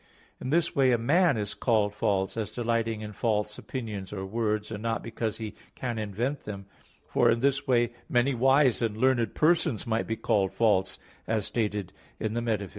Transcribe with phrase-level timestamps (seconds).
[0.39, 4.71] In this way a man is called false as delighting in false opinions or words,
[4.71, 6.65] and not because he can invent them;
[7.07, 11.93] for in this way many wise and learned persons might be called false, as stated
[12.19, 12.69] in _Metaph.